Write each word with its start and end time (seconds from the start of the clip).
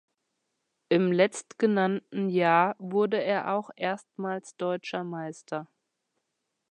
Im 0.89 1.11
letztgenannten 1.11 2.27
Jahr 2.29 2.75
wurde 2.79 3.17
er 3.23 3.53
auch 3.53 3.69
erstmals 3.75 4.55
deutscher 4.55 5.03
Meister. 5.03 5.67